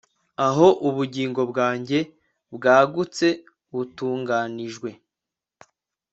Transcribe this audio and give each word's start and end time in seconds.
aho 0.47 0.67
ubugingo 0.87 1.41
bwanjye 1.51 1.99
bwagutse 2.55 3.27
butunganijwe 3.73 4.89